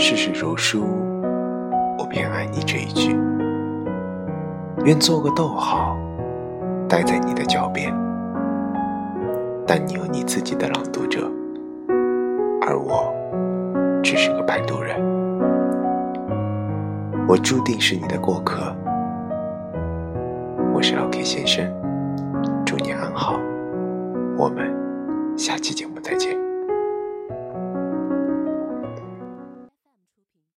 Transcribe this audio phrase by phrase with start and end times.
[0.00, 0.84] 世事如书，
[1.98, 3.18] 我偏爱你这一句。
[4.84, 5.96] 愿做个逗号，
[6.88, 7.92] 待在你的脚边。
[9.66, 11.28] 但你有你自己的朗读者，
[12.62, 13.12] 而我
[14.00, 14.96] 只是个摆渡人。
[17.26, 18.72] 我注定是你的过客。
[20.72, 21.66] 我是老 k 先生，
[22.64, 23.34] 祝你安好，
[24.38, 24.72] 我们
[25.36, 26.47] 下期节目再见。